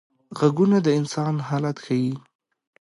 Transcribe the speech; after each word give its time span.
غږونه 0.39 0.77
د 0.85 0.87
انسان 0.99 1.35
حالت 1.47 1.77
ښيي 1.85 2.13